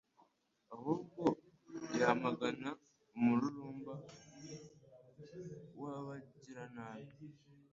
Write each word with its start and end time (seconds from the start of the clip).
ahubwo 0.75 1.23
yamagana 1.99 2.69
umururumba 3.15 3.95
w’abagiranabi 5.81 7.17